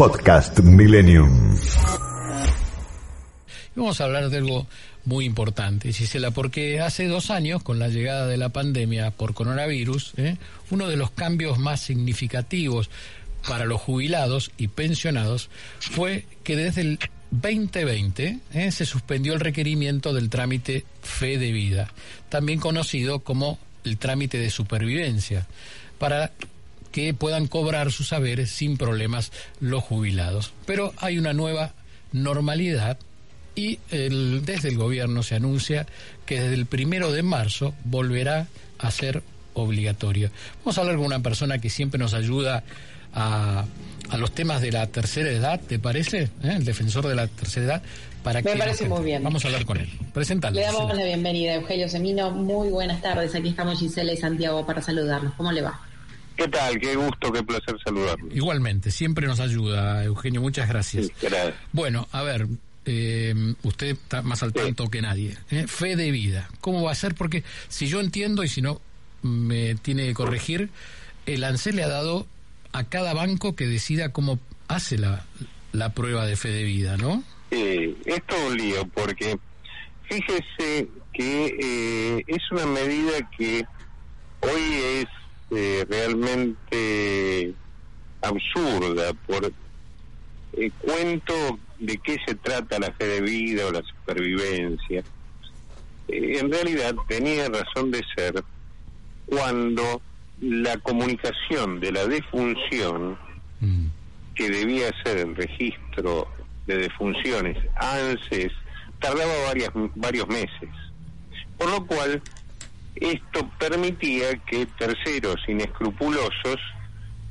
Podcast 0.00 0.60
Millennium. 0.60 1.54
Vamos 3.76 4.00
a 4.00 4.04
hablar 4.04 4.30
de 4.30 4.38
algo 4.38 4.66
muy 5.04 5.26
importante, 5.26 5.92
Gisela, 5.92 6.30
porque 6.30 6.80
hace 6.80 7.06
dos 7.06 7.30
años, 7.30 7.62
con 7.62 7.78
la 7.78 7.88
llegada 7.88 8.26
de 8.26 8.38
la 8.38 8.48
pandemia 8.48 9.10
por 9.10 9.34
coronavirus, 9.34 10.14
¿eh? 10.16 10.38
uno 10.70 10.88
de 10.88 10.96
los 10.96 11.10
cambios 11.10 11.58
más 11.58 11.82
significativos 11.82 12.88
para 13.46 13.66
los 13.66 13.78
jubilados 13.78 14.52
y 14.56 14.68
pensionados 14.68 15.50
fue 15.80 16.24
que 16.44 16.56
desde 16.56 16.80
el 16.80 16.98
2020 17.32 18.38
¿eh? 18.54 18.72
se 18.72 18.86
suspendió 18.86 19.34
el 19.34 19.40
requerimiento 19.40 20.14
del 20.14 20.30
trámite 20.30 20.86
fe 21.02 21.36
de 21.36 21.52
vida, 21.52 21.92
también 22.30 22.58
conocido 22.58 23.18
como 23.18 23.58
el 23.84 23.98
trámite 23.98 24.38
de 24.38 24.48
supervivencia, 24.48 25.46
para 25.98 26.32
que 26.92 27.14
puedan 27.14 27.46
cobrar 27.46 27.92
sus 27.92 28.08
saberes 28.08 28.50
sin 28.50 28.76
problemas 28.76 29.32
los 29.60 29.82
jubilados. 29.82 30.52
Pero 30.66 30.92
hay 30.98 31.18
una 31.18 31.32
nueva 31.32 31.72
normalidad 32.12 32.98
y 33.54 33.78
el, 33.90 34.44
desde 34.44 34.68
el 34.68 34.76
gobierno 34.76 35.22
se 35.22 35.34
anuncia 35.34 35.86
que 36.26 36.40
desde 36.40 36.54
el 36.54 36.66
primero 36.66 37.12
de 37.12 37.22
marzo 37.22 37.74
volverá 37.84 38.46
a 38.78 38.90
ser 38.90 39.22
obligatorio. 39.54 40.30
Vamos 40.60 40.78
a 40.78 40.80
hablar 40.82 40.96
con 40.96 41.06
una 41.06 41.20
persona 41.20 41.58
que 41.58 41.70
siempre 41.70 41.98
nos 41.98 42.14
ayuda 42.14 42.64
a, 43.12 43.64
a 44.08 44.16
los 44.16 44.32
temas 44.32 44.60
de 44.60 44.72
la 44.72 44.86
tercera 44.86 45.30
edad, 45.30 45.60
¿te 45.60 45.78
parece? 45.78 46.22
¿Eh? 46.22 46.54
El 46.56 46.64
defensor 46.64 47.06
de 47.06 47.14
la 47.14 47.26
tercera 47.26 47.66
edad. 47.66 47.82
Para 48.22 48.42
Me 48.42 48.52
que 48.52 48.58
parece 48.58 48.88
muy 48.88 49.02
bien. 49.02 49.22
Vamos 49.22 49.44
a 49.44 49.48
hablar 49.48 49.64
con 49.64 49.78
él. 49.78 49.88
Presentalo. 50.12 50.54
Le 50.54 50.62
damos 50.62 50.94
la 50.94 51.04
bienvenida, 51.04 51.54
Eugenio 51.54 51.88
Semino. 51.88 52.30
Muy 52.30 52.68
buenas 52.68 53.00
tardes. 53.00 53.34
Aquí 53.34 53.48
estamos 53.48 53.78
Gisela 53.78 54.12
y 54.12 54.16
Santiago 54.18 54.66
para 54.66 54.82
saludarnos. 54.82 55.32
¿Cómo 55.34 55.50
le 55.52 55.62
va? 55.62 55.80
¿Qué 56.40 56.48
tal? 56.48 56.80
Qué 56.80 56.96
gusto, 56.96 57.30
qué 57.30 57.42
placer 57.42 57.76
saludarlo. 57.84 58.26
Igualmente, 58.34 58.90
siempre 58.90 59.26
nos 59.26 59.40
ayuda, 59.40 60.02
Eugenio. 60.04 60.40
Muchas 60.40 60.70
gracias. 60.70 61.08
Sí, 61.08 61.12
gracias. 61.20 61.52
Bueno, 61.70 62.08
a 62.12 62.22
ver, 62.22 62.46
eh, 62.86 63.34
usted 63.62 63.88
está 63.88 64.22
más 64.22 64.42
al 64.42 64.54
Sí. 64.54 64.58
tanto 64.60 64.88
que 64.88 65.02
nadie. 65.02 65.36
¿eh? 65.50 65.66
Fe 65.66 65.96
de 65.96 66.10
vida. 66.10 66.48
¿Cómo 66.62 66.82
va 66.82 66.92
a 66.92 66.94
ser? 66.94 67.14
Porque 67.14 67.44
si 67.68 67.88
yo 67.88 68.00
entiendo 68.00 68.42
y 68.42 68.48
si 68.48 68.62
no 68.62 68.80
me 69.20 69.74
tiene 69.74 70.06
que 70.06 70.14
corregir, 70.14 70.70
el 71.26 71.44
ANSES 71.44 71.74
le 71.74 71.82
ha 71.84 71.88
dado 71.88 72.26
a 72.72 72.84
cada 72.84 73.12
banco 73.12 73.54
que 73.54 73.66
decida 73.66 74.08
cómo 74.08 74.38
hace 74.66 74.96
la, 74.96 75.26
la 75.72 75.92
prueba 75.92 76.24
de 76.24 76.36
fe 76.36 76.48
de 76.48 76.64
vida, 76.64 76.96
¿no? 76.96 77.22
Eh, 77.50 77.94
esto 78.06 78.34
es 78.34 78.50
un 78.50 78.56
lío 78.56 78.86
porque 78.94 79.38
fíjese 80.04 80.88
que 81.12 81.56
eh, 82.18 82.24
es 82.28 82.50
una 82.50 82.64
medida 82.64 83.28
que 83.36 83.62
hoy 84.40 84.72
es 85.02 85.06
eh, 85.50 85.86
realmente 85.88 87.54
absurda 88.22 89.12
por 89.26 89.52
eh, 90.52 90.70
cuento 90.78 91.58
de 91.78 91.98
qué 91.98 92.18
se 92.26 92.34
trata 92.34 92.78
la 92.78 92.92
fe 92.92 93.06
de 93.06 93.20
vida 93.22 93.66
o 93.66 93.72
la 93.72 93.82
supervivencia. 93.82 95.02
Eh, 96.08 96.38
en 96.38 96.50
realidad 96.50 96.94
tenía 97.08 97.48
razón 97.48 97.90
de 97.90 98.02
ser 98.14 98.44
cuando 99.26 100.02
la 100.40 100.76
comunicación 100.78 101.80
de 101.80 101.92
la 101.92 102.06
defunción 102.06 103.18
Mm. 103.60 103.88
que 104.34 104.48
debía 104.48 104.90
ser 105.04 105.18
el 105.18 105.36
registro 105.36 106.26
de 106.66 106.78
defunciones 106.78 107.58
ANSES 107.76 108.52
tardaba 108.98 109.32
varias, 109.46 109.70
varios 109.94 110.26
meses. 110.28 110.70
Por 111.58 111.70
lo 111.70 111.86
cual, 111.86 112.22
esto 112.96 113.50
permitía 113.58 114.36
que 114.46 114.66
terceros 114.66 115.36
inescrupulosos 115.48 116.58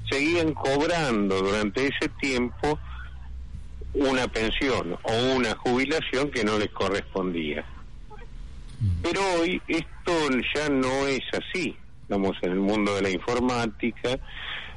seguían 0.10 0.54
cobrando 0.54 1.42
durante 1.42 1.88
ese 1.88 2.10
tiempo 2.20 2.80
una 3.94 4.28
pensión 4.28 4.98
o 5.04 5.36
una 5.36 5.56
jubilación 5.56 6.32
que 6.32 6.44
no 6.44 6.58
les 6.58 6.70
correspondía. 6.72 7.66
Pero 9.04 9.22
hoy 9.40 9.62
esto 9.68 10.30
ya 10.56 10.70
no 10.70 11.08
es 11.08 11.22
así. 11.34 11.76
Estamos 12.04 12.38
en 12.42 12.52
el 12.54 12.60
mundo 12.60 12.96
de 12.96 13.04
la 13.04 13.10
informática, 13.10 14.18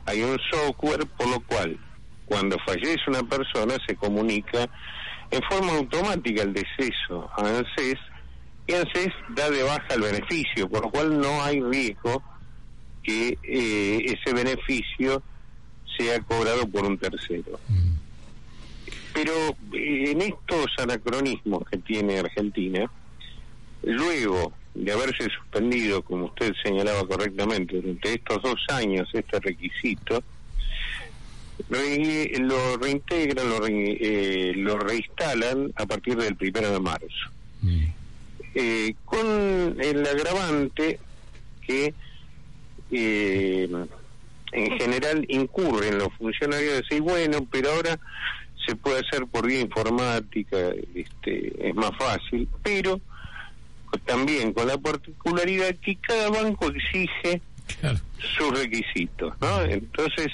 hay 0.05 0.23
un 0.23 0.39
software 0.51 1.07
por 1.07 1.29
lo 1.29 1.41
cual 1.41 1.79
cuando 2.27 2.59
fallece 2.67 3.03
una 3.07 3.23
persona 3.23 3.77
se 3.87 3.97
comunica 3.97 4.69
en 5.31 5.43
forma 5.49 5.73
automática 5.75 6.43
el 6.43 6.53
deceso 6.53 7.31
a 7.37 7.47
ANSES 7.47 7.99
y 8.73 8.75
ANSES 8.75 9.13
da 9.37 9.51
de 9.51 9.63
baja 9.63 9.95
el 9.95 10.01
beneficio, 10.03 10.69
por 10.69 10.83
lo 10.83 10.91
cual 10.91 11.21
no 11.21 11.43
hay 11.43 11.61
riesgo 11.61 12.23
que 13.03 13.37
eh, 13.43 14.05
ese 14.07 14.35
beneficio 14.35 15.23
sea 15.97 16.21
cobrado 16.21 16.67
por 16.69 16.85
un 16.85 16.97
tercero. 16.99 17.59
Pero 19.13 19.33
eh, 19.75 20.11
en 20.13 20.23
estos 20.23 20.67
anacronismos 20.79 21.65
que 21.71 21.77
tiene 21.79 22.19
Argentina, 22.19 22.91
luego 23.83 24.53
de 24.75 24.91
haberse 24.93 25.29
suspendido, 25.29 26.03
como 26.03 26.27
usted 26.27 26.53
señalaba 26.65 27.07
correctamente, 27.07 27.77
durante 27.77 28.15
estos 28.15 28.41
dos 28.43 28.61
años 28.71 29.07
este 29.13 29.39
requisito, 29.39 30.23
re- 31.69 32.33
lo 32.39 32.77
reintegran, 32.79 33.49
lo, 33.51 33.61
re- 33.61 33.99
eh, 34.01 34.53
lo 34.57 34.79
reinstalan 34.79 35.73
a 35.77 35.85
partir 35.85 36.17
del 36.17 36.37
primero 36.37 36.71
de 36.73 36.81
marzo. 36.81 37.31
Mm. 37.61 37.85
Eh, 38.55 38.95
con 39.05 39.77
el 39.81 40.07
agravante 40.07 40.99
que 41.67 41.95
eh, 42.91 43.69
en 44.53 44.79
general 44.79 45.25
incurren 45.29 45.97
los 45.99 46.09
funcionarios 46.19 46.73
de 46.73 46.83
decir, 46.83 47.01
bueno, 47.01 47.47
pero 47.51 47.71
ahora 47.71 47.99
se 48.67 48.77
puede 48.77 49.01
hacer 49.01 49.27
por 49.27 49.47
vía 49.47 49.61
informática, 49.61 50.57
este, 50.95 51.69
es 51.69 51.75
más 51.75 51.93
fácil, 51.99 52.47
pero 52.63 53.01
también 54.07 54.53
con 54.53 54.67
la 54.67 54.79
particularidad 54.79 55.75
que 55.77 55.97
cada 55.97 56.29
banco 56.31 56.69
exige 56.71 57.41
Claro. 57.81 57.99
sus 58.37 58.59
requisitos, 58.59 59.35
¿no? 59.41 59.63
Entonces, 59.63 60.29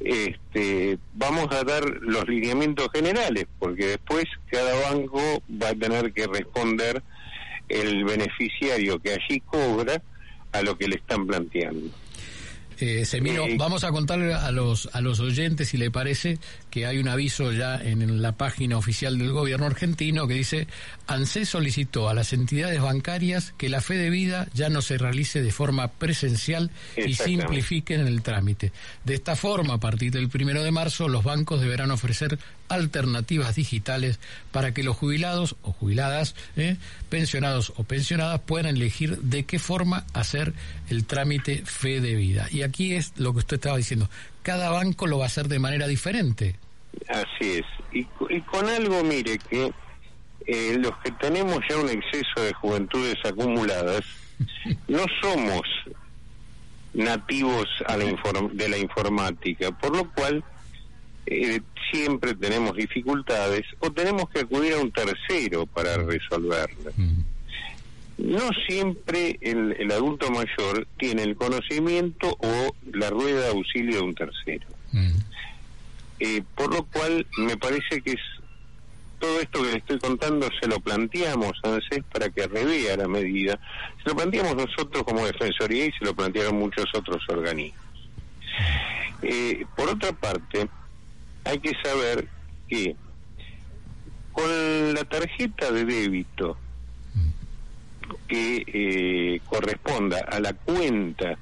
este, 0.00 0.98
vamos 1.14 1.48
a 1.52 1.64
dar 1.64 1.84
los 1.84 2.26
lineamientos 2.28 2.88
generales, 2.92 3.46
porque 3.58 3.86
después 3.86 4.24
cada 4.50 4.90
banco 4.90 5.20
va 5.62 5.68
a 5.70 5.74
tener 5.74 6.12
que 6.12 6.26
responder 6.26 7.02
el 7.68 8.04
beneficiario 8.04 8.98
que 8.98 9.12
allí 9.12 9.40
cobra 9.40 10.02
a 10.52 10.62
lo 10.62 10.76
que 10.76 10.88
le 10.88 10.96
están 10.96 11.26
planteando. 11.26 11.90
Eh, 12.80 13.04
Semino, 13.04 13.44
Eh, 13.44 13.56
vamos 13.58 13.82
a 13.82 13.90
contarle 13.90 14.32
a 14.32 14.52
los, 14.52 14.88
a 14.92 15.00
los 15.00 15.18
oyentes, 15.18 15.70
si 15.70 15.78
le 15.78 15.90
parece, 15.90 16.38
que 16.70 16.86
hay 16.86 16.98
un 16.98 17.08
aviso 17.08 17.50
ya 17.52 17.76
en 17.76 18.22
la 18.22 18.32
página 18.32 18.76
oficial 18.76 19.18
del 19.18 19.32
gobierno 19.32 19.66
argentino 19.66 20.28
que 20.28 20.34
dice, 20.34 20.68
ANSES 21.08 21.48
solicitó 21.48 22.08
a 22.08 22.14
las 22.14 22.32
entidades 22.32 22.80
bancarias 22.80 23.52
que 23.58 23.68
la 23.68 23.80
fe 23.80 23.94
de 23.94 24.10
vida 24.10 24.46
ya 24.54 24.68
no 24.68 24.80
se 24.80 24.96
realice 24.96 25.42
de 25.42 25.50
forma 25.50 25.88
presencial 25.88 26.70
y 26.96 27.14
simplifiquen 27.14 28.06
el 28.06 28.22
trámite. 28.22 28.70
De 29.04 29.14
esta 29.14 29.34
forma, 29.34 29.74
a 29.74 29.80
partir 29.80 30.12
del 30.12 30.28
primero 30.28 30.62
de 30.62 30.70
marzo, 30.70 31.08
los 31.08 31.24
bancos 31.24 31.60
deberán 31.60 31.90
ofrecer 31.90 32.38
alternativas 32.68 33.54
digitales 33.54 34.18
para 34.52 34.72
que 34.74 34.82
los 34.82 34.96
jubilados 34.96 35.56
o 35.62 35.72
jubiladas, 35.72 36.34
¿eh? 36.56 36.76
pensionados 37.08 37.72
o 37.76 37.84
pensionadas 37.84 38.40
puedan 38.40 38.66
elegir 38.76 39.18
de 39.18 39.44
qué 39.44 39.58
forma 39.58 40.04
hacer 40.12 40.52
el 40.90 41.04
trámite 41.04 41.62
fe 41.64 42.00
de 42.00 42.14
vida. 42.14 42.46
Y 42.50 42.62
aquí 42.62 42.94
es 42.94 43.12
lo 43.16 43.32
que 43.32 43.38
usted 43.40 43.56
estaba 43.56 43.76
diciendo, 43.76 44.08
cada 44.42 44.70
banco 44.70 45.06
lo 45.06 45.18
va 45.18 45.24
a 45.24 45.28
hacer 45.28 45.48
de 45.48 45.58
manera 45.58 45.86
diferente. 45.86 46.56
Así 47.08 47.58
es. 47.58 47.64
Y, 47.92 48.04
co- 48.04 48.28
y 48.30 48.40
con 48.42 48.66
algo, 48.68 49.02
mire, 49.04 49.38
que 49.38 49.72
eh, 50.46 50.76
los 50.78 50.92
que 51.04 51.10
tenemos 51.12 51.58
ya 51.68 51.76
un 51.76 51.88
exceso 51.88 52.42
de 52.42 52.52
juventudes 52.54 53.16
acumuladas, 53.24 54.00
no 54.88 55.04
somos 55.20 55.62
nativos 56.94 57.66
a 57.86 57.96
la 57.96 58.04
inform- 58.04 58.52
de 58.52 58.68
la 58.68 58.78
informática, 58.78 59.70
por 59.72 59.94
lo 59.96 60.10
cual 60.12 60.42
eh, 61.30 61.60
siempre 61.90 62.34
tenemos 62.34 62.76
dificultades 62.76 63.64
o 63.80 63.90
tenemos 63.90 64.28
que 64.30 64.40
acudir 64.40 64.74
a 64.74 64.78
un 64.78 64.92
tercero 64.92 65.66
para 65.66 65.96
resolverlas. 65.98 66.94
No 68.16 68.50
siempre 68.66 69.38
el, 69.40 69.76
el 69.78 69.92
adulto 69.92 70.30
mayor 70.30 70.86
tiene 70.98 71.22
el 71.22 71.36
conocimiento 71.36 72.36
o 72.40 72.74
la 72.92 73.10
rueda 73.10 73.42
de 73.42 73.48
auxilio 73.48 73.96
de 73.96 74.02
un 74.02 74.14
tercero. 74.14 74.66
Mm. 74.92 75.12
Eh, 76.20 76.42
por 76.56 76.74
lo 76.74 76.84
cual 76.84 77.26
me 77.36 77.56
parece 77.56 78.00
que 78.02 78.12
es 78.12 78.20
todo 79.20 79.40
esto 79.40 79.62
que 79.62 79.70
le 79.72 79.78
estoy 79.78 79.98
contando 79.98 80.48
se 80.60 80.68
lo 80.68 80.80
planteamos 80.80 81.52
a 81.62 81.74
ANSES 81.74 82.04
para 82.12 82.28
que 82.30 82.46
revea 82.46 82.96
la 82.96 83.08
medida. 83.08 83.58
Se 84.02 84.10
lo 84.10 84.16
planteamos 84.16 84.56
nosotros 84.56 85.02
como 85.04 85.26
Defensoría 85.26 85.86
y 85.86 85.92
se 85.92 86.04
lo 86.04 86.14
plantearon 86.14 86.58
muchos 86.58 86.86
otros 86.94 87.22
organismos. 87.28 87.80
Eh, 89.22 89.66
por 89.76 89.88
otra 89.88 90.12
parte, 90.12 90.68
hay 91.48 91.58
que 91.60 91.72
saber 91.82 92.28
que 92.68 92.94
con 94.32 94.94
la 94.94 95.02
tarjeta 95.04 95.72
de 95.72 95.84
débito 95.86 96.58
que 98.28 98.64
eh, 98.66 99.40
corresponda 99.46 100.18
a 100.30 100.40
la 100.40 100.52
cuenta 100.52 101.38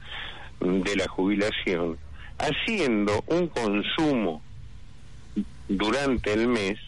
de 0.61 0.97
la 0.97 1.09
jubilación, 1.09 1.99
haciendo 2.39 3.25
un 3.27 3.49
consumo 3.49 4.43
durante 5.69 6.33
el 6.33 6.47
mes, 6.47 6.79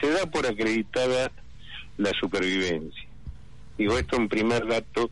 se 0.00 0.10
da 0.10 0.26
por 0.26 0.46
acreditada 0.46 1.32
la 1.96 2.10
supervivencia. 2.20 3.08
Digo, 3.78 3.98
esto 3.98 4.16
es 4.16 4.20
un 4.20 4.28
primer 4.28 4.66
dato 4.66 5.10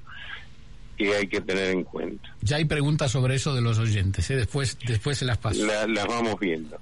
que 0.98 1.16
hay 1.16 1.26
que 1.28 1.40
tener 1.40 1.70
en 1.70 1.84
cuenta. 1.84 2.36
Ya 2.42 2.56
hay 2.56 2.66
preguntas 2.66 3.10
sobre 3.10 3.36
eso 3.36 3.54
de 3.54 3.62
los 3.62 3.78
oyentes, 3.78 4.30
¿eh? 4.30 4.36
después, 4.36 4.76
después 4.86 5.16
se 5.16 5.24
las 5.24 5.38
paso. 5.38 5.64
las 5.64 6.06
vamos 6.06 6.38
viendo. 6.38 6.78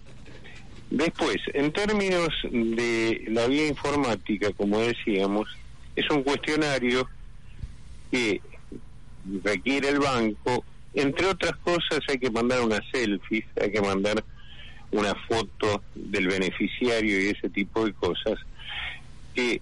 Después, 0.90 1.37
en 1.52 1.73
términos 1.73 2.29
de 2.50 3.25
la 3.29 3.46
vía 3.46 3.67
informática, 3.69 4.50
como 4.56 4.79
decíamos, 4.79 5.49
es 5.94 6.08
un 6.11 6.23
cuestionario 6.23 7.08
que 8.11 8.40
requiere 9.43 9.90
el 9.90 9.99
banco. 9.99 10.64
Entre 10.94 11.26
otras 11.26 11.56
cosas, 11.56 12.00
hay 12.08 12.19
que 12.19 12.31
mandar 12.31 12.62
una 12.62 12.81
selfie, 12.90 13.46
hay 13.61 13.70
que 13.70 13.82
mandar 13.82 14.25
una 14.90 15.14
foto 15.29 15.82
del 15.94 16.29
beneficiario 16.29 17.20
y 17.20 17.29
ese 17.29 17.50
tipo 17.50 17.85
de 17.85 17.93
cosas 17.93 18.38
que 19.35 19.61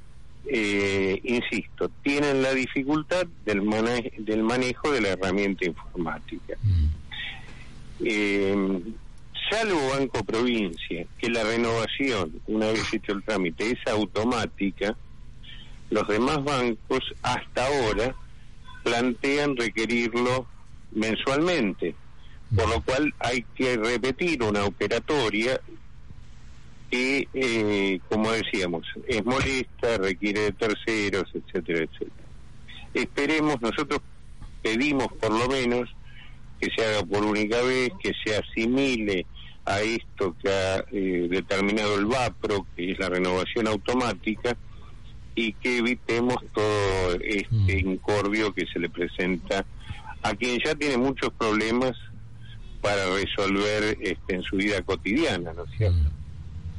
eh, 0.49 1.21
insisto, 1.25 1.91
tienen 2.03 2.41
la 2.41 2.55
dificultad 2.55 3.27
del, 3.45 3.63
del 4.19 4.43
manejo 4.45 4.93
de 4.93 5.01
la 5.01 5.09
herramienta 5.09 5.67
informática. 5.67 6.57
Mm. 6.63 6.87
Eh, 8.05 8.81
salvo 9.57 9.89
Banco 9.89 10.23
Provincia, 10.23 11.07
que 11.19 11.31
la 11.31 11.43
renovación, 11.43 12.43
una 12.47 12.67
vez 12.67 12.93
hecho 12.93 13.13
el 13.13 13.23
trámite, 13.23 13.71
es 13.71 13.79
automática, 13.91 14.95
los 15.89 16.07
demás 16.09 16.45
bancos 16.45 17.01
hasta 17.23 17.67
ahora 17.67 18.15
plantean 18.83 19.57
requerirlo 19.57 20.47
mensualmente, 20.93 21.95
por 22.55 22.69
lo 22.69 22.83
cual 22.83 23.15
hay 23.19 23.47
que 23.55 23.77
repetir 23.79 24.43
una 24.43 24.65
operatoria 24.65 25.59
que, 26.91 27.27
eh, 27.33 27.99
como 28.11 28.33
decíamos, 28.33 28.87
es 29.09 29.25
molesta, 29.25 29.97
requiere 29.99 30.41
de 30.43 30.53
terceros, 30.53 31.25
etcétera, 31.35 31.85
etcétera. 31.85 32.27
Esperemos, 32.93 33.61
nosotros 33.63 34.01
pedimos 34.63 35.09
por 35.15 35.33
lo 35.33 35.49
menos 35.49 35.89
que 36.61 36.69
se 36.77 36.85
haga 36.85 37.03
por 37.05 37.25
única 37.25 37.63
vez, 37.63 37.91
que 38.03 38.13
se 38.23 38.37
asimile 38.37 39.27
a 39.67 39.81
esto 39.81 40.35
que 40.43 40.49
ha 40.49 40.85
eh, 40.93 41.27
determinado 41.29 41.97
el 41.99 42.07
VAPRO, 42.07 42.67
que 42.75 42.93
es 42.93 42.99
la 42.99 43.09
renovación 43.09 43.67
automática, 43.67 44.57
y 45.35 45.53
que 45.53 45.79
evitemos 45.79 46.37
todo 46.55 47.13
este 47.23 47.85
mm. 47.85 47.91
incordio 47.91 48.55
que 48.55 48.65
se 48.67 48.79
le 48.79 48.89
presenta 48.89 49.67
a 50.23 50.35
quien 50.35 50.59
ya 50.65 50.75
tiene 50.75 50.97
muchos 50.97 51.31
problemas 51.39 51.93
para 52.81 53.05
resolver 53.15 53.99
este, 54.01 54.35
en 54.35 54.43
su 54.43 54.57
vida 54.57 54.81
cotidiana, 54.83 55.53
¿no 55.53 55.65
es 55.65 55.71
cierto? 55.77 55.99
Mm. 55.99 56.17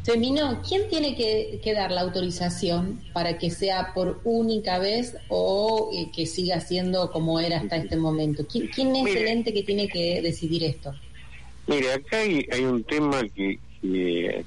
Terminó. 0.03 0.61
¿quién 0.65 0.87
tiene 0.87 1.15
que, 1.15 1.73
dar 1.73 1.91
la 1.91 1.99
autorización 1.99 3.01
para 3.11 3.37
que 3.37 3.51
sea 3.51 3.93
por 3.93 4.21
única 4.23 4.79
vez 4.79 5.17
o 5.27 5.89
eh, 5.93 6.09
que 6.15 6.25
siga 6.25 6.61
siendo 6.61 7.11
como 7.11 7.41
era 7.41 7.57
hasta 7.57 7.75
este 7.75 7.97
momento? 7.97 8.47
¿Quién, 8.47 8.95
es 8.95 9.15
el 9.15 9.27
ente 9.27 9.53
que 9.53 9.63
tiene 9.63 9.89
que 9.89 10.21
decidir 10.21 10.63
esto? 10.63 10.95
Mire, 11.67 11.93
acá 11.93 12.17
hay, 12.19 12.63
un 12.63 12.83
tema 12.83 13.21
que, 13.35 14.45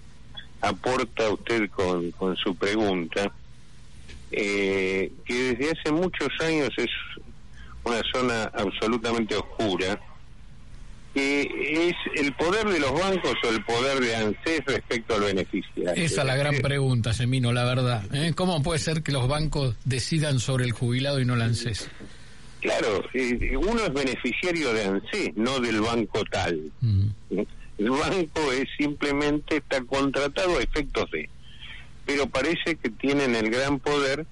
aporta 0.60 1.30
usted 1.30 1.70
con, 1.70 2.10
con 2.12 2.36
su 2.36 2.54
pregunta, 2.54 3.32
eh, 4.32 5.12
que 5.24 5.54
desde 5.54 5.72
hace 5.72 5.92
muchos 5.92 6.28
años 6.40 6.70
es 6.76 6.90
una 7.84 8.02
zona 8.12 8.44
absolutamente 8.54 9.34
oscura 9.36 9.98
que 11.14 11.88
es 11.88 11.94
el 12.16 12.32
poder 12.34 12.68
de 12.68 12.78
los 12.78 12.92
bancos 12.92 13.34
o 13.44 13.48
el 13.48 13.64
poder 13.64 14.00
de 14.00 14.14
ANSES 14.14 14.64
respecto 14.66 15.14
al 15.14 15.22
beneficiario. 15.22 15.92
Esa 16.02 16.20
es 16.20 16.26
la 16.26 16.36
gran 16.36 16.58
pregunta, 16.60 17.12
Semino, 17.12 17.52
la 17.52 17.64
verdad. 17.64 18.04
¿eh? 18.14 18.32
¿Cómo 18.34 18.62
puede 18.62 18.78
ser 18.78 19.02
que 19.02 19.10
los 19.10 19.26
bancos 19.26 19.74
decidan 19.84 20.38
sobre 20.38 20.64
el 20.64 20.72
jubilado 20.72 21.20
y 21.20 21.24
no 21.24 21.34
el 21.34 21.42
ANSES? 21.42 21.90
Claro, 22.60 23.04
eh, 23.14 23.56
uno 23.56 23.84
es 23.84 23.92
beneficiario 23.92 24.72
de 24.72 24.84
ANSES, 24.84 25.36
no 25.36 25.60
del 25.60 25.80
banco 25.80 26.24
tal. 26.30 26.70
Mm. 26.80 27.06
El 27.78 27.90
banco 27.90 28.52
es 28.52 28.68
simplemente 28.76 29.56
está 29.56 29.82
contratado 29.82 30.58
a 30.58 30.62
efectos 30.62 31.10
de, 31.10 31.30
pero 32.04 32.28
parece 32.28 32.76
que 32.76 32.90
tienen 32.90 33.34
el 33.34 33.50
gran 33.50 33.78
poder, 33.78 34.26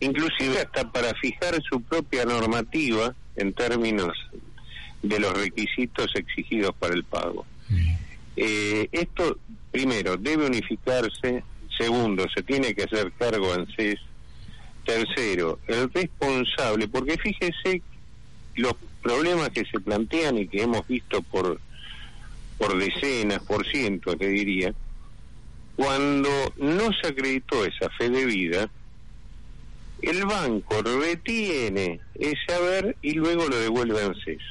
inclusive 0.00 0.60
hasta 0.60 0.90
para 0.90 1.12
fijar 1.14 1.60
su 1.68 1.82
propia 1.82 2.24
normativa 2.24 3.14
en 3.36 3.52
términos 3.52 4.16
de 5.02 5.20
los 5.20 5.32
requisitos 5.34 6.10
exigidos 6.14 6.74
para 6.78 6.94
el 6.94 7.04
pago. 7.04 7.44
Eh, 8.36 8.88
esto, 8.92 9.38
primero, 9.70 10.16
debe 10.16 10.46
unificarse. 10.46 11.42
Segundo, 11.76 12.24
se 12.34 12.42
tiene 12.42 12.74
que 12.74 12.84
hacer 12.84 13.12
cargo 13.18 13.52
ANSES. 13.52 14.00
Tercero, 14.86 15.58
el 15.66 15.92
responsable, 15.92 16.88
porque 16.88 17.18
fíjese 17.18 17.82
los 18.54 18.74
problemas 19.02 19.50
que 19.50 19.64
se 19.64 19.80
plantean 19.80 20.38
y 20.38 20.48
que 20.48 20.62
hemos 20.62 20.86
visto 20.86 21.20
por, 21.22 21.60
por 22.56 22.78
decenas, 22.78 23.42
por 23.42 23.66
cientos, 23.66 24.16
le 24.18 24.28
diría, 24.28 24.72
cuando 25.74 26.30
no 26.56 26.92
se 26.92 27.08
acreditó 27.08 27.64
esa 27.64 27.90
fe 27.90 28.08
de 28.08 28.24
vida, 28.24 28.70
el 30.02 30.24
banco 30.24 30.82
retiene 30.82 32.00
ese 32.14 32.54
haber 32.54 32.96
y 33.02 33.12
luego 33.12 33.48
lo 33.48 33.58
devuelve 33.58 34.02
a 34.02 34.06
ANSES 34.06 34.42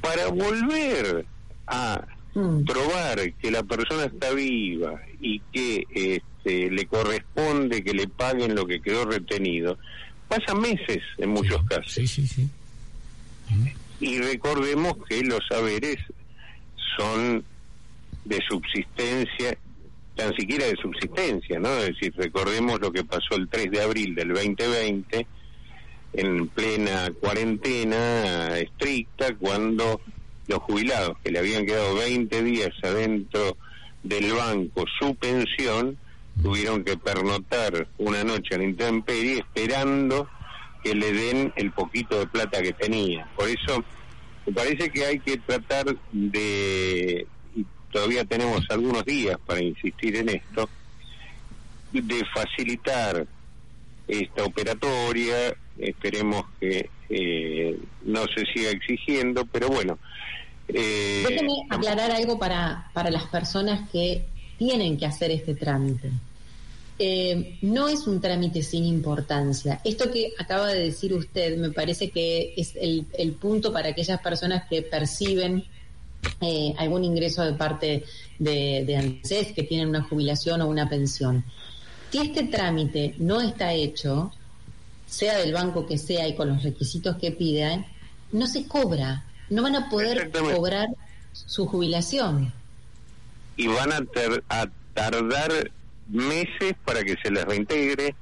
para 0.00 0.28
volver 0.28 1.26
a 1.66 2.06
mm. 2.34 2.64
probar 2.64 3.32
que 3.34 3.50
la 3.50 3.62
persona 3.62 4.04
está 4.04 4.32
viva 4.32 5.00
y 5.20 5.40
que 5.52 6.22
este, 6.40 6.70
le 6.70 6.86
corresponde 6.86 7.82
que 7.84 7.92
le 7.92 8.08
paguen 8.08 8.54
lo 8.54 8.66
que 8.66 8.80
quedó 8.80 9.04
retenido, 9.04 9.78
pasan 10.28 10.60
meses 10.60 11.02
en 11.18 11.30
muchos 11.30 11.62
casos. 11.64 11.92
Sí, 11.92 12.06
sí, 12.06 12.26
sí. 12.26 12.48
Y 14.00 14.18
recordemos 14.18 14.94
que 15.08 15.22
los 15.22 15.40
saberes 15.48 15.98
son 16.96 17.44
de 18.24 18.38
subsistencia, 18.48 19.56
tan 20.14 20.34
siquiera 20.34 20.66
de 20.66 20.76
subsistencia, 20.76 21.58
¿no? 21.58 21.68
Es 21.78 21.88
decir, 21.88 22.14
recordemos 22.16 22.80
lo 22.80 22.92
que 22.92 23.04
pasó 23.04 23.36
el 23.36 23.48
3 23.48 23.70
de 23.70 23.82
abril 23.82 24.14
del 24.14 24.28
2020 24.28 25.26
en 26.12 26.48
plena 26.48 27.10
cuarentena 27.20 28.58
estricta 28.58 29.34
cuando 29.36 30.00
los 30.48 30.58
jubilados 30.60 31.18
que 31.22 31.30
le 31.30 31.38
habían 31.38 31.66
quedado 31.66 31.94
20 31.96 32.42
días 32.42 32.72
adentro 32.82 33.56
del 34.02 34.32
banco 34.32 34.84
su 34.98 35.14
pensión 35.14 35.96
tuvieron 36.42 36.84
que 36.84 36.96
pernotar 36.96 37.88
una 37.98 38.24
noche 38.24 38.54
en 38.54 38.60
la 38.60 38.66
intemperie 38.68 39.38
esperando 39.38 40.28
que 40.82 40.94
le 40.94 41.12
den 41.12 41.52
el 41.56 41.72
poquito 41.72 42.18
de 42.18 42.26
plata 42.26 42.62
que 42.62 42.72
tenía. 42.72 43.28
Por 43.36 43.48
eso 43.48 43.84
me 44.46 44.52
parece 44.52 44.90
que 44.90 45.04
hay 45.04 45.18
que 45.18 45.36
tratar 45.38 45.86
de, 46.12 47.26
y 47.54 47.66
todavía 47.92 48.24
tenemos 48.24 48.64
algunos 48.70 49.04
días 49.04 49.38
para 49.46 49.62
insistir 49.62 50.16
en 50.16 50.30
esto, 50.30 50.68
de 51.92 52.24
facilitar 52.32 53.26
esta 54.08 54.44
operatoria, 54.44 55.54
esperemos 55.78 56.44
que 56.58 56.88
eh, 57.08 57.78
no 58.04 58.24
se 58.34 58.46
siga 58.46 58.70
exigiendo, 58.70 59.44
pero 59.46 59.68
bueno. 59.68 59.98
Eh, 60.68 61.24
Déjeme 61.28 61.52
aclarar 61.68 62.10
algo 62.12 62.38
para, 62.38 62.90
para 62.92 63.10
las 63.10 63.24
personas 63.24 63.88
que 63.90 64.24
tienen 64.60 64.98
que 64.98 65.06
hacer 65.06 65.30
este 65.30 65.54
trámite. 65.54 66.10
Eh, 66.98 67.56
no 67.62 67.88
es 67.88 68.06
un 68.06 68.20
trámite 68.20 68.62
sin 68.62 68.84
importancia. 68.84 69.80
Esto 69.84 70.10
que 70.10 70.34
acaba 70.38 70.68
de 70.68 70.80
decir 70.80 71.14
usted 71.14 71.56
me 71.56 71.70
parece 71.70 72.10
que 72.10 72.52
es 72.58 72.76
el, 72.76 73.06
el 73.16 73.32
punto 73.32 73.72
para 73.72 73.88
aquellas 73.88 74.20
personas 74.20 74.64
que 74.68 74.82
perciben 74.82 75.64
eh, 76.42 76.74
algún 76.76 77.04
ingreso 77.04 77.42
de 77.42 77.54
parte 77.54 78.04
de, 78.38 78.84
de 78.86 78.96
ANSES, 78.98 79.52
que 79.52 79.62
tienen 79.62 79.88
una 79.88 80.02
jubilación 80.02 80.60
o 80.60 80.68
una 80.68 80.90
pensión. 80.90 81.42
Si 82.10 82.18
este 82.18 82.42
trámite 82.42 83.14
no 83.16 83.40
está 83.40 83.72
hecho, 83.72 84.30
sea 85.06 85.38
del 85.38 85.54
banco 85.54 85.86
que 85.86 85.96
sea 85.96 86.28
y 86.28 86.34
con 86.34 86.48
los 86.48 86.62
requisitos 86.62 87.16
que 87.16 87.32
pidan, 87.32 87.86
no 88.30 88.46
se 88.46 88.66
cobra, 88.66 89.24
no 89.48 89.62
van 89.62 89.76
a 89.76 89.88
poder 89.88 90.30
cobrar 90.30 90.88
su 91.32 91.66
jubilación. 91.66 92.59
Y 93.60 93.66
van 93.66 93.92
a, 93.92 94.00
a 94.48 94.66
tardar 94.94 95.70
meses 96.08 96.74
para 96.82 97.04
que 97.04 97.14
se 97.22 97.30
les 97.30 97.44
reintegre, 97.44 98.14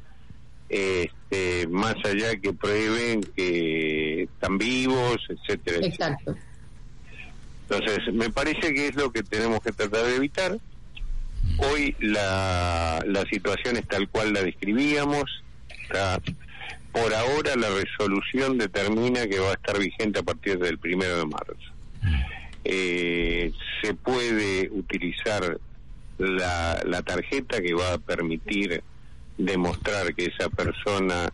este, 0.68 1.68
más 1.68 1.94
allá 2.04 2.36
que 2.40 2.52
prueben 2.52 3.20
que 3.36 4.24
están 4.24 4.58
vivos, 4.58 5.16
etcétera. 5.28 5.86
Exacto. 5.86 6.34
Entonces, 7.70 8.12
me 8.14 8.30
parece 8.30 8.74
que 8.74 8.88
es 8.88 8.96
lo 8.96 9.12
que 9.12 9.22
tenemos 9.22 9.60
que 9.60 9.70
tratar 9.70 10.06
de 10.06 10.16
evitar. 10.16 10.58
Hoy 11.58 11.94
la, 12.00 12.98
la 13.06 13.22
situación 13.26 13.76
es 13.76 13.86
tal 13.86 14.08
cual 14.08 14.32
la 14.32 14.42
describíamos. 14.42 15.24
por 16.92 17.14
ahora 17.14 17.54
la 17.54 17.68
resolución 17.70 18.58
determina 18.58 19.26
que 19.28 19.38
va 19.38 19.50
a 19.50 19.54
estar 19.54 19.78
vigente 19.78 20.18
a 20.18 20.22
partir 20.24 20.58
del 20.58 20.78
primero 20.78 21.18
de 21.18 21.26
marzo. 21.26 21.77
Eh, 22.70 23.50
se 23.80 23.94
puede 23.94 24.68
utilizar 24.70 25.58
la, 26.18 27.02
tarjeta 27.02 27.62
que 27.62 27.72
va 27.72 27.94
a 27.94 27.98
permitir 27.98 28.82
demostrar 29.38 30.14
que 30.14 30.26
esa 30.26 30.50
persona 30.50 31.32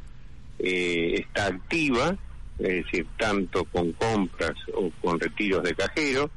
eh, 0.60 1.24
está 1.26 1.46
activa, 1.46 2.16
es 2.60 2.84
decir, 2.84 3.08
tanto 3.18 3.64
con 3.64 3.90
compras 3.94 4.54
o 4.74 4.92
con 5.02 5.18
retiros 5.18 5.64
de 5.64 5.74
cajero, 5.74 6.30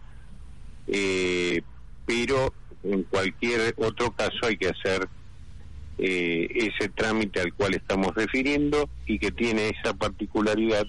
eh, 0.88 1.62
pero 2.08 2.52
en 2.84 3.04
cualquier 3.04 3.76
otro 3.78 4.12
caso 4.14 4.48
hay 4.48 4.58
que 4.58 4.70
hacer 4.70 5.08
ese 6.00 6.90
trámite 6.90 7.42
al 7.42 7.54
cual 7.54 7.74
estamos 7.74 8.14
refiriendo 8.14 8.88
y 9.08 9.18
que 9.18 9.32
tiene 9.32 9.70
esa 9.70 9.96
particularidad 9.96 10.86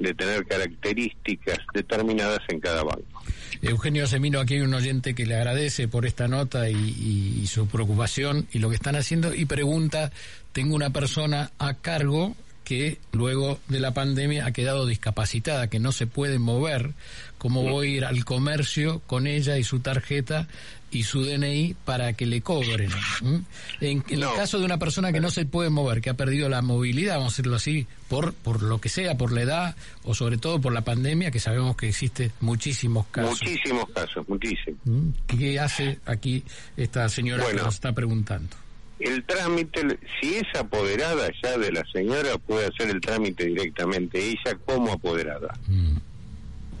de 0.00 0.14
tener 0.14 0.44
características 0.46 1.58
determinadas 1.72 2.40
en 2.48 2.58
cada 2.58 2.82
banco. 2.82 3.22
Eugenio 3.62 4.06
Semino, 4.06 4.40
aquí 4.40 4.54
hay 4.54 4.60
un 4.62 4.72
oyente 4.72 5.14
que 5.14 5.26
le 5.26 5.36
agradece 5.36 5.86
por 5.86 6.06
esta 6.06 6.26
nota 6.26 6.70
y, 6.70 7.46
su 7.46 7.68
preocupación 7.68 8.46
y 8.52 8.58
lo 8.58 8.70
que 8.70 8.76
están 8.76 8.96
haciendo 8.96 9.34
y 9.34 9.44
pregunta, 9.44 10.10
tengo 10.52 10.74
una 10.74 10.90
persona 10.90 11.50
a 11.58 11.74
cargo 11.74 12.34
que 12.64 12.98
luego 13.12 13.58
de 13.68 13.80
la 13.80 13.92
pandemia 13.92 14.46
ha 14.46 14.52
quedado 14.52 14.86
discapacitada, 14.86 15.68
que 15.68 15.80
no 15.80 15.92
se 15.92 16.06
puede 16.06 16.38
mover, 16.38 16.92
¿cómo 17.36 17.62
voy 17.62 17.88
a 17.88 17.96
ir 17.96 18.04
al 18.04 18.24
comercio 18.24 19.02
con 19.06 19.26
ella 19.26 19.58
y 19.58 19.64
su 19.64 19.80
tarjeta 19.80 20.46
y 20.90 21.04
su 21.04 21.24
DNI 21.24 21.76
para 21.84 22.12
que 22.12 22.26
le 22.26 22.40
cobren? 22.40 22.90
¿Mm? 23.22 23.36
En, 23.80 24.04
el 24.08 24.20
caso 24.36 24.58
de 24.58 24.64
una 24.64 24.78
persona 24.78 25.12
que 25.12 25.20
no 25.20 25.30
se 25.30 25.46
puede 25.46 25.70
mover, 25.70 26.00
que 26.00 26.10
ha 26.10 26.14
perdido 26.14 26.48
la 26.48 26.62
movilidad, 26.62 27.16
vamos 27.16 27.34
a 27.34 27.36
decirlo 27.36 27.56
así, 27.56 27.86
por, 28.08 28.34
por 28.34 28.62
lo 28.62 28.80
que 28.80 28.88
sea, 28.88 29.16
por 29.16 29.32
la 29.32 29.42
edad 29.42 29.76
o 30.04 30.14
sobre 30.14 30.38
todo 30.38 30.60
por 30.60 30.72
la 30.72 30.82
pandemia, 30.82 31.30
que 31.30 31.40
sabemos 31.40 31.76
que 31.76 31.88
existe 31.88 32.32
muchísimos 32.40 33.06
casos. 33.06 33.40
Muchísimos 33.40 33.84
casos, 33.90 34.28
muchísimos. 34.28 34.80
¿Mm? 34.84 35.08
¿Qué 35.26 35.60
hace 35.60 35.98
aquí 36.06 36.44
esta 36.76 37.08
señora 37.08 37.46
que 37.46 37.54
nos 37.54 37.74
está 37.74 37.92
preguntando? 37.92 38.56
el 39.00 39.24
trámite, 39.24 39.98
si 40.20 40.34
es 40.36 40.44
apoderada 40.58 41.30
ya 41.42 41.56
de 41.56 41.72
la 41.72 41.82
señora, 41.90 42.36
puede 42.38 42.66
hacer 42.66 42.90
el 42.90 43.00
trámite 43.00 43.46
directamente 43.46 44.18
ella 44.18 44.58
como 44.66 44.92
apoderada. 44.92 45.54
Mm. 45.66 45.96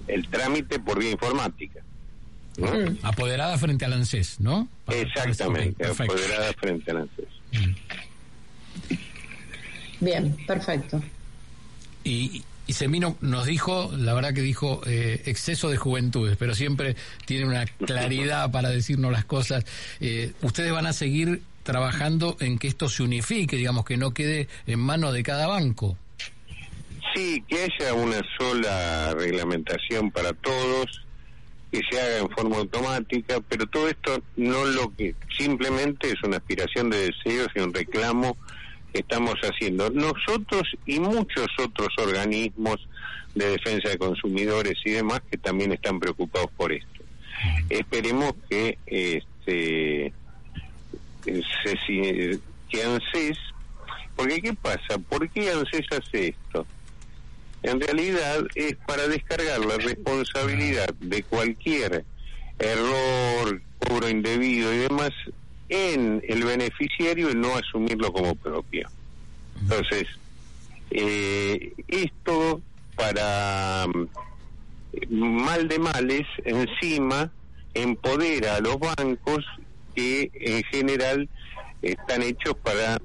El 0.06 0.28
trámite 0.28 0.78
por 0.78 0.98
vía 0.98 1.12
informática. 1.12 1.80
Mm. 2.60 2.98
Apoderada 3.02 3.56
frente 3.58 3.84
al 3.84 3.92
ANSES, 3.94 4.40
¿no? 4.40 4.68
Exactamente, 4.88 5.86
apoderada 5.86 6.52
frente 6.54 6.90
al 6.90 6.96
ANSES. 6.98 7.28
Mm. 7.52 7.74
Bien, 10.00 10.36
perfecto. 10.46 11.02
Y, 12.04 12.42
y 12.66 12.72
Semino 12.72 13.16
nos 13.20 13.46
dijo, 13.46 13.90
la 13.96 14.14
verdad 14.14 14.32
que 14.32 14.42
dijo 14.42 14.80
eh, 14.86 15.22
exceso 15.26 15.70
de 15.70 15.76
juventudes, 15.76 16.36
pero 16.38 16.54
siempre 16.54 16.96
tiene 17.26 17.46
una 17.46 17.66
claridad 17.66 18.50
para 18.50 18.70
decirnos 18.70 19.12
las 19.12 19.24
cosas. 19.24 19.64
Eh, 20.00 20.32
ustedes 20.42 20.72
van 20.72 20.86
a 20.86 20.92
seguir 20.92 21.42
trabajando 21.62 22.36
en 22.40 22.58
que 22.58 22.68
esto 22.68 22.88
se 22.88 23.02
unifique, 23.02 23.56
digamos, 23.56 23.84
que 23.84 23.96
no 23.96 24.12
quede 24.12 24.48
en 24.66 24.80
manos 24.80 25.12
de 25.12 25.22
cada 25.22 25.46
banco. 25.46 25.96
Sí, 27.14 27.42
que 27.48 27.64
haya 27.64 27.92
una 27.92 28.20
sola 28.38 29.14
reglamentación 29.14 30.10
para 30.10 30.32
todos, 30.32 31.02
que 31.70 31.80
se 31.88 32.00
haga 32.00 32.18
en 32.18 32.30
forma 32.30 32.56
automática, 32.56 33.40
pero 33.48 33.66
todo 33.66 33.88
esto 33.88 34.22
no 34.36 34.64
lo 34.64 34.94
que 34.96 35.14
simplemente 35.36 36.08
es 36.08 36.22
una 36.22 36.38
aspiración 36.38 36.90
de 36.90 37.10
deseos 37.10 37.48
y 37.54 37.60
un 37.60 37.72
reclamo 37.72 38.36
que 38.92 39.00
estamos 39.00 39.36
haciendo 39.42 39.88
nosotros 39.90 40.64
y 40.86 40.98
muchos 40.98 41.46
otros 41.58 41.88
organismos 41.98 42.88
de 43.34 43.50
defensa 43.50 43.88
de 43.88 43.98
consumidores 43.98 44.74
y 44.84 44.90
demás 44.90 45.22
que 45.30 45.38
también 45.38 45.72
están 45.72 46.00
preocupados 46.00 46.50
por 46.56 46.72
esto. 46.72 47.00
Esperemos 47.68 48.34
que 48.48 48.76
este 48.86 50.12
que 51.24 52.82
ANSES, 52.84 53.38
porque 54.16 54.40
¿qué 54.40 54.54
pasa? 54.54 54.98
¿Por 55.08 55.28
qué 55.30 55.50
ANSES 55.50 55.86
hace 55.92 56.28
esto? 56.28 56.66
En 57.62 57.80
realidad 57.80 58.46
es 58.54 58.76
para 58.86 59.06
descargar 59.06 59.64
la 59.64 59.76
responsabilidad 59.76 60.88
de 61.00 61.22
cualquier 61.22 62.04
error, 62.58 63.60
cobro 63.78 64.08
indebido 64.08 64.72
y 64.72 64.78
demás 64.78 65.10
en 65.68 66.22
el 66.26 66.44
beneficiario 66.44 67.30
y 67.30 67.34
no 67.34 67.54
asumirlo 67.54 68.12
como 68.12 68.34
propio. 68.34 68.88
Entonces, 69.60 70.06
eh, 70.90 71.72
esto 71.88 72.60
para 72.96 73.86
mm, 73.86 75.14
mal 75.14 75.68
de 75.68 75.78
males, 75.78 76.26
encima 76.44 77.30
empodera 77.74 78.56
a 78.56 78.60
los 78.60 78.78
bancos 78.78 79.44
que 79.94 80.30
en 80.34 80.62
general 80.64 81.28
están 81.82 82.22
hechos 82.22 82.54
para 82.62 82.98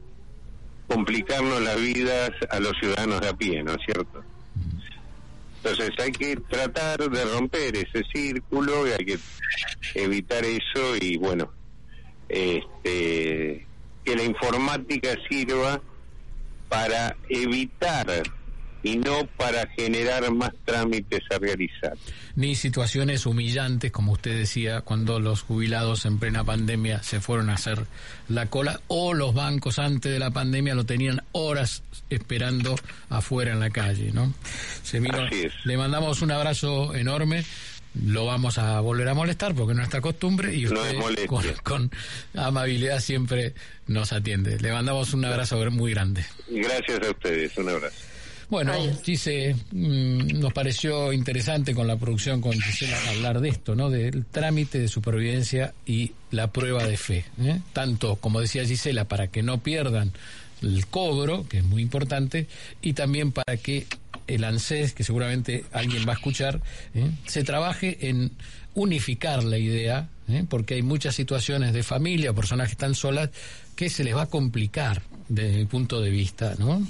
complicarnos 0.87 1.61
las 1.61 1.79
vidas 1.79 2.31
a 2.49 2.59
los 2.59 2.73
ciudadanos 2.79 3.21
de 3.21 3.29
a 3.29 3.33
pie, 3.33 3.63
¿no 3.63 3.73
es 3.73 3.85
cierto? 3.85 4.23
Entonces 5.65 5.95
hay 5.97 6.11
que 6.11 6.35
tratar 6.35 7.09
de 7.09 7.25
romper 7.25 7.75
ese 7.75 8.03
círculo 8.13 8.87
y 8.87 8.91
hay 8.91 9.03
que 9.03 9.17
evitar 9.95 10.45
eso 10.45 10.95
y 11.01 11.17
bueno, 11.17 11.51
este, 12.29 13.65
que 14.03 14.15
la 14.15 14.23
informática 14.23 15.15
sirva 15.27 15.81
para 16.69 17.17
evitar 17.29 18.05
y 18.85 18.97
no 18.97 19.25
para 19.35 19.67
generar 19.69 20.31
más 20.31 20.51
trámites 20.63 21.23
a 21.31 21.39
realizar. 21.39 21.93
Ni 22.35 22.53
situaciones 22.53 23.25
humillantes, 23.25 23.91
como 23.91 24.11
usted 24.11 24.37
decía, 24.37 24.81
cuando 24.81 25.19
los 25.19 25.41
jubilados 25.41 26.05
en 26.05 26.19
plena 26.19 26.43
pandemia 26.43 27.01
se 27.01 27.19
fueron 27.19 27.49
a 27.49 27.55
hacer 27.55 27.87
la 28.29 28.45
cola, 28.45 28.81
o 28.87 29.15
los 29.15 29.33
bancos 29.33 29.79
antes 29.79 30.11
de 30.11 30.19
la 30.19 30.29
pandemia 30.29 30.75
lo 30.75 30.85
tenían 30.85 31.23
horas 31.31 31.81
esperando 32.11 32.75
afuera 33.09 33.53
en 33.53 33.59
la 33.59 33.71
calle, 33.71 34.11
¿no? 34.13 34.31
le 35.63 35.77
mandamos 35.77 36.21
un 36.21 36.31
abrazo 36.31 36.93
enorme 36.93 37.43
lo 38.03 38.25
vamos 38.25 38.57
a 38.57 38.81
volver 38.81 39.07
a 39.07 39.13
molestar 39.13 39.55
porque 39.55 39.73
no 39.73 39.81
es 39.81 39.87
nuestra 39.87 40.01
costumbre 40.01 40.53
y 40.53 40.65
usted 40.65 40.97
con, 41.27 41.45
con, 41.63 41.91
amabilidad 42.35 42.99
siempre 42.99 43.53
nos 43.87 44.11
atiende. 44.11 44.59
Le 44.59 44.73
mandamos 44.73 45.13
un 45.13 45.23
abrazo 45.23 45.57
muy 45.71 45.93
grande. 45.93 46.25
Gracias 46.49 47.07
a 47.07 47.11
ustedes, 47.11 47.57
un 47.57 47.69
abrazo. 47.69 48.14
Bueno, 48.49 48.73
Gise, 49.03 49.55
mm, 49.71 50.39
nos 50.39 50.53
pareció 50.53 51.11
interesante 51.11 51.73
con 51.73 51.87
la 51.87 51.97
producción 51.97 52.41
con 52.41 52.53
Gisela 52.53 52.97
hablar 53.09 53.41
de 53.41 53.49
esto, 53.49 53.75
¿no? 53.75 53.89
Del 53.89 54.25
trámite 54.25 54.79
de 54.79 54.87
supervivencia 54.87 55.73
y 55.85 56.11
la 56.31 56.51
prueba 56.51 56.85
de 56.85 56.97
fe. 56.97 57.25
¿eh? 57.41 57.59
Tanto, 57.73 58.17
como 58.17 58.41
decía 58.41 58.65
Gisela, 58.65 59.05
para 59.05 59.27
que 59.27 59.41
no 59.41 59.59
pierdan 59.59 60.11
el 60.61 60.85
cobro, 60.87 61.47
que 61.47 61.59
es 61.59 61.63
muy 61.63 61.81
importante, 61.81 62.47
y 62.81 62.93
también 62.93 63.31
para 63.31 63.57
que 63.57 63.87
el 64.27 64.43
ANSES, 64.43 64.93
que 64.93 65.03
seguramente 65.03 65.65
alguien 65.71 66.07
va 66.07 66.13
a 66.13 66.15
escuchar, 66.15 66.61
¿eh? 66.93 67.09
se 67.25 67.43
trabaje 67.43 68.09
en 68.09 68.31
unificar 68.73 69.43
la 69.43 69.57
idea, 69.57 70.09
¿eh? 70.27 70.45
porque 70.47 70.75
hay 70.75 70.81
muchas 70.81 71.15
situaciones 71.15 71.73
de 71.73 71.83
familia 71.83 72.33
personas 72.33 72.67
que 72.67 72.73
están 72.73 72.95
solas 72.95 73.29
que 73.75 73.89
se 73.89 74.03
les 74.03 74.15
va 74.15 74.23
a 74.23 74.27
complicar 74.27 75.01
desde 75.29 75.57
mi 75.57 75.65
punto 75.65 76.01
de 76.01 76.09
vista, 76.09 76.55
¿no? 76.57 76.85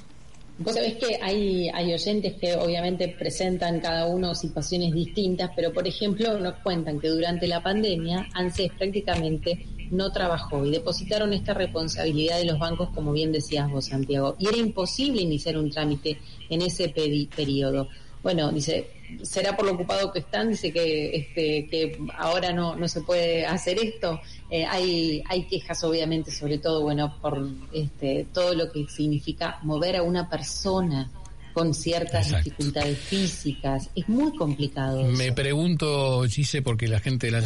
Vos 0.58 0.74
sabés 0.74 0.96
que 0.96 1.20
hay, 1.22 1.68
hay 1.70 1.94
oyentes 1.94 2.36
que 2.40 2.56
obviamente 2.56 3.10
presentan 3.10 3.82
cada 3.82 4.08
uno 4.08 4.34
situaciones 4.34 4.94
distintas, 4.94 5.52
pero 5.54 5.74
por 5.74 5.86
ejemplo 5.86 6.40
nos 6.40 6.56
cuentan 6.56 7.00
que 7.00 7.10
durante 7.10 7.46
la 7.46 7.62
pandemia 7.62 8.30
ANSES 8.34 8.72
prácticamente 8.78 9.66
no 9.92 10.12
trabajó 10.12 10.66
y 10.66 10.72
depositaron 10.72 11.34
esta 11.34 11.54
responsabilidad 11.54 12.38
de 12.38 12.46
los 12.46 12.58
bancos, 12.58 12.90
como 12.96 13.12
bien 13.12 13.34
decías 13.34 13.70
vos, 13.70 13.86
Santiago, 13.86 14.36
y 14.40 14.48
era 14.48 14.58
imposible 14.58 15.22
iniciar 15.22 15.58
un 15.58 15.70
trámite 15.70 16.18
en 16.50 16.62
ese 16.62 16.88
periodo. 16.90 17.90
Bueno, 18.26 18.52
dice, 18.52 18.88
será 19.22 19.56
por 19.56 19.68
lo 19.68 19.74
ocupado 19.74 20.12
que 20.12 20.18
están, 20.18 20.50
dice 20.50 20.74
que, 20.74 21.16
este, 21.16 21.68
que 21.68 22.00
ahora 22.18 22.52
no, 22.52 22.76
no 22.76 22.88
se 22.88 23.02
puede 23.02 23.46
hacer 23.46 23.78
esto. 23.78 24.20
Eh, 24.50 24.66
hay, 24.66 25.22
hay 25.30 25.44
quejas, 25.44 25.84
obviamente, 25.84 26.32
sobre 26.32 26.58
todo, 26.58 26.82
bueno, 26.82 27.16
por 27.22 27.48
este, 27.72 28.26
todo 28.34 28.56
lo 28.56 28.72
que 28.72 28.88
significa 28.88 29.60
mover 29.62 29.98
a 29.98 30.02
una 30.02 30.28
persona 30.28 31.12
con 31.54 31.76
ciertas 31.76 32.30
dificultades 32.30 32.98
físicas. 32.98 33.92
Es 33.94 34.10
muy 34.10 34.36
complicado. 34.36 35.04
Me 35.04 35.32
pregunto, 35.32 36.24
Gise, 36.28 36.64
porque 36.64 36.88
la 36.88 37.00
gente 37.00 37.28
de 37.28 37.32
la 37.32 37.44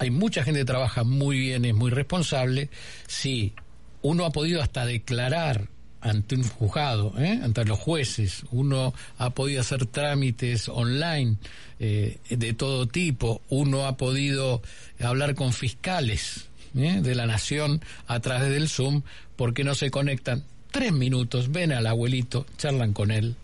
hay 0.00 0.10
mucha 0.10 0.44
gente 0.44 0.60
que 0.60 0.66
trabaja 0.66 1.02
muy 1.02 1.38
bien, 1.38 1.64
es 1.64 1.74
muy 1.74 1.90
responsable. 1.90 2.68
Si 3.06 3.54
uno 4.02 4.26
ha 4.26 4.32
podido 4.32 4.60
hasta 4.60 4.84
declarar 4.84 5.70
ante 6.00 6.36
un 6.36 6.44
juzgado, 6.44 7.14
¿eh? 7.18 7.40
ante 7.42 7.64
los 7.64 7.78
jueces. 7.78 8.44
Uno 8.50 8.94
ha 9.18 9.30
podido 9.30 9.60
hacer 9.60 9.86
trámites 9.86 10.68
online 10.68 11.36
eh, 11.78 12.18
de 12.28 12.52
todo 12.54 12.86
tipo. 12.86 13.42
Uno 13.48 13.86
ha 13.86 13.96
podido 13.96 14.62
hablar 15.00 15.34
con 15.34 15.52
fiscales 15.52 16.48
¿eh? 16.76 17.00
de 17.02 17.14
la 17.14 17.26
nación 17.26 17.82
a 18.06 18.20
través 18.20 18.50
del 18.50 18.68
Zoom 18.68 19.02
porque 19.36 19.64
no 19.64 19.74
se 19.74 19.90
conectan. 19.90 20.44
Tres 20.70 20.92
minutos, 20.92 21.50
ven 21.50 21.72
al 21.72 21.86
abuelito, 21.86 22.46
charlan 22.56 22.92
con 22.92 23.10
él, 23.10 23.34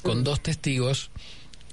con 0.00 0.24
dos 0.24 0.40
testigos 0.42 1.10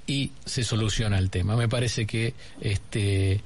y 0.05 0.31
se 0.45 0.65
soluciona 0.65 1.17
el 1.17 1.29
tema. 1.29 1.55
Me 1.55 1.69
parece 1.69 2.05
que 2.05 2.33
este 2.59 3.41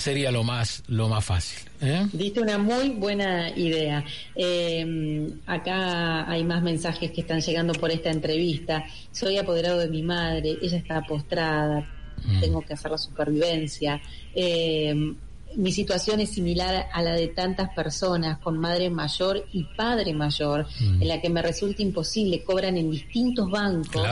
sería 0.00 0.32
lo 0.32 0.42
más, 0.42 0.82
lo 0.88 1.08
más 1.08 1.24
fácil. 1.24 1.68
¿eh? 1.80 2.06
Diste 2.12 2.40
una 2.40 2.58
muy 2.58 2.90
buena 2.90 3.50
idea. 3.50 4.04
Eh, 4.34 5.30
acá 5.46 6.30
hay 6.30 6.42
más 6.44 6.62
mensajes 6.62 7.10
que 7.12 7.20
están 7.20 7.40
llegando 7.40 7.72
por 7.74 7.90
esta 7.90 8.10
entrevista. 8.10 8.84
Soy 9.12 9.38
apoderado 9.38 9.78
de 9.78 9.88
mi 9.88 10.02
madre, 10.02 10.56
ella 10.62 10.78
está 10.78 11.02
postrada, 11.02 11.86
mm. 12.24 12.40
tengo 12.40 12.62
que 12.62 12.72
hacer 12.72 12.90
la 12.90 12.98
supervivencia. 12.98 14.00
Eh, 14.34 15.14
mi 15.56 15.72
situación 15.72 16.20
es 16.20 16.30
similar 16.30 16.86
a 16.92 17.02
la 17.02 17.12
de 17.12 17.28
tantas 17.28 17.70
personas 17.70 18.38
con 18.38 18.58
madre 18.58 18.88
mayor 18.88 19.46
y 19.52 19.64
padre 19.76 20.14
mayor, 20.14 20.66
mm. 20.80 21.02
en 21.02 21.08
la 21.08 21.20
que 21.20 21.28
me 21.28 21.42
resulta 21.42 21.82
imposible, 21.82 22.42
cobran 22.44 22.76
en 22.76 22.90
distintos 22.90 23.50
bancos, 23.50 24.06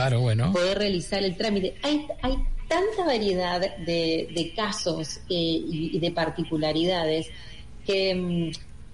poder 0.51 0.77
realizar 0.77 1.23
el 1.23 1.35
trámite. 1.37 1.75
Hay, 1.81 2.05
hay 2.21 2.35
tanta 2.69 3.03
variedad 3.03 3.59
de, 3.59 4.53
casos 4.55 5.17
eh, 5.29 5.61
y, 5.67 5.99
de 5.99 6.11
particularidades 6.11 7.27
que 7.85 8.15
mm, 8.15 8.51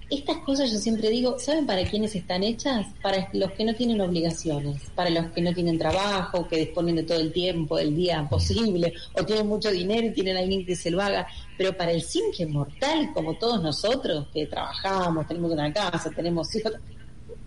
estas 0.10 0.38
cosas 0.38 0.72
yo 0.72 0.78
siempre 0.78 1.10
digo, 1.10 1.38
¿saben 1.40 1.66
para 1.66 1.84
quiénes 1.84 2.16
están 2.16 2.44
hechas? 2.44 2.86
Para 3.02 3.28
los 3.34 3.52
que 3.52 3.64
no 3.66 3.74
tienen 3.74 4.00
obligaciones, 4.02 4.84
para 4.94 5.10
los 5.10 5.32
que 5.32 5.42
no 5.42 5.54
tienen 5.54 5.80
trabajo, 5.80 6.48
que 6.48 6.58
disponen 6.58 6.96
de 6.96 7.04
todo 7.04 7.20
el 7.20 7.34
tiempo 7.34 7.78
del 7.78 7.96
día 7.96 8.26
posible, 8.30 8.94
o 9.14 9.26
tienen 9.26 9.48
mucho 9.48 9.72
dinero 9.72 10.08
y 10.08 10.12
tienen 10.12 10.38
alguien 10.38 10.66
que 10.66 10.76
se 10.76 10.92
lo 10.92 11.02
haga, 11.02 11.28
pero 11.58 11.76
para 11.76 11.92
el 11.92 12.02
simple 12.02 12.46
mortal, 12.46 13.12
como 13.14 13.34
todos 13.36 13.62
nosotros, 13.62 14.28
que 14.34 14.46
trabajamos, 14.46 15.28
tenemos 15.28 15.52
una 15.52 15.74
casa, 15.74 16.12
tenemos 16.12 16.56
hijos, 16.56 16.74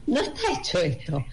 no 0.07 0.21
está 0.21 0.43
hecho 0.59 0.81
esto. 0.81 1.25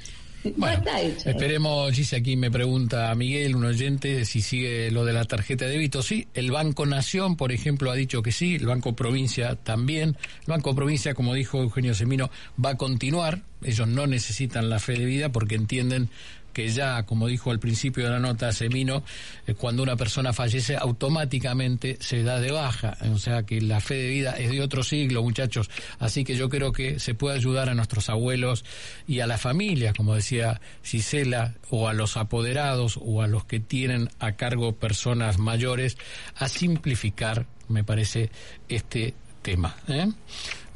Bueno, 0.58 0.84
esperemos, 1.26 1.92
Gise, 1.94 2.18
aquí 2.18 2.36
me 2.36 2.52
pregunta 2.52 3.14
Miguel, 3.16 3.56
un 3.56 3.66
oyente, 3.66 4.26
si 4.26 4.42
sigue 4.42 4.92
lo 4.92 5.06
de 5.06 5.14
la 5.14 5.26
tarjeta 5.26 5.66
de 5.66 5.72
débito. 5.72 6.02
Sí, 6.02 6.28
el 6.34 6.52
Banco 6.52 6.86
Nación, 6.86 7.36
por 7.36 7.52
ejemplo, 7.52 7.92
ha 7.92 7.96
dicho 7.96 8.22
que 8.22 8.32
sí, 8.32 8.56
el 8.56 8.66
Banco 8.66 8.96
Provincia 8.96 9.56
también. 9.56 10.18
El 10.42 10.48
Banco 10.48 10.76
Provincia, 10.76 11.14
como 11.14 11.34
dijo 11.34 11.62
Eugenio 11.62 11.94
Semino, 11.96 12.30
va 12.64 12.72
a 12.72 12.78
continuar. 12.78 13.42
Ellos 13.64 13.88
no 13.88 14.08
necesitan 14.08 14.70
la 14.70 14.80
fe 14.80 14.94
de 14.94 15.06
vida 15.06 15.32
porque 15.32 15.56
entienden 15.56 16.10
que 16.56 16.70
ya, 16.70 17.04
como 17.04 17.28
dijo 17.28 17.52
al 17.52 17.60
principio 17.60 18.06
de 18.06 18.12
la 18.12 18.20
nota 18.20 18.54
Semino, 18.54 19.04
eh, 19.46 19.54
cuando 19.56 19.84
una 19.84 19.98
persona 19.98 20.32
fallece 20.32 20.78
automáticamente 20.78 21.98
se 22.00 22.24
da 22.24 22.40
de 22.40 22.52
baja. 22.52 22.98
O 23.12 23.20
sea 23.20 23.44
que 23.44 23.60
la 23.60 23.82
fe 23.82 23.96
de 23.96 24.08
vida 24.08 24.32
es 24.40 24.52
de 24.52 24.62
otro 24.62 24.82
siglo, 24.82 25.22
muchachos. 25.22 25.70
Así 26.00 26.24
que 26.24 26.38
yo 26.38 26.48
creo 26.48 26.72
que 26.72 26.98
se 26.98 27.14
puede 27.14 27.36
ayudar 27.36 27.68
a 27.68 27.76
nuestros 27.76 28.10
abuelos 28.10 28.64
y 29.06 29.20
a 29.20 29.28
la 29.28 29.38
familia, 29.38 29.94
como 29.94 30.16
decía 30.16 30.62
Gisela, 30.82 31.56
o 31.70 31.90
a 31.90 31.94
los 31.94 32.16
apoderados 32.16 32.98
o 33.04 33.22
a 33.22 33.28
los 33.28 33.44
que 33.44 33.60
tienen 33.60 34.10
a 34.20 34.32
cargo 34.38 34.78
personas 34.78 35.38
mayores, 35.38 35.98
a 36.38 36.48
simplificar, 36.48 37.48
me 37.68 37.84
parece, 37.84 38.32
este 38.70 39.14
tema. 39.42 39.76
¿eh? 39.90 40.08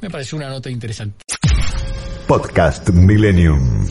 Me 0.02 0.10
parece 0.10 0.36
una 0.36 0.50
nota 0.50 0.68
interesante. 0.68 1.24
Podcast 2.30 2.94
Millennium. 2.94 3.90